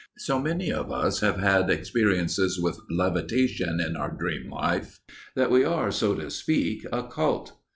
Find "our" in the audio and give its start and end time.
3.95-4.09